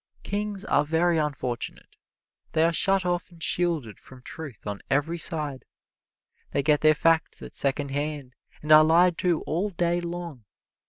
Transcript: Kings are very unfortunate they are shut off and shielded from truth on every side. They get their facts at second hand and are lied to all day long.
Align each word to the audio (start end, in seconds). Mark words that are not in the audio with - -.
Kings 0.23 0.65
are 0.65 0.83
very 0.83 1.19
unfortunate 1.19 1.95
they 2.53 2.63
are 2.63 2.73
shut 2.73 3.05
off 3.05 3.29
and 3.29 3.43
shielded 3.43 3.99
from 3.99 4.23
truth 4.23 4.65
on 4.65 4.81
every 4.89 5.19
side. 5.19 5.63
They 6.53 6.63
get 6.63 6.81
their 6.81 6.95
facts 6.95 7.43
at 7.43 7.53
second 7.53 7.89
hand 7.91 8.33
and 8.63 8.71
are 8.71 8.83
lied 8.83 9.15
to 9.19 9.41
all 9.43 9.69
day 9.69 10.01
long. 10.01 10.45